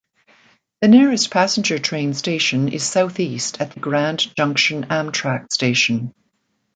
The 0.81 0.87
nearest 0.87 1.29
passenger 1.29 1.77
train 1.77 2.15
station 2.15 2.69
is 2.69 2.81
southeast 2.81 3.61
at 3.61 3.73
the 3.75 3.79
Grand 3.79 4.33
Junction 4.35 4.85
Amtrak 4.87 5.53
station. 5.53 6.11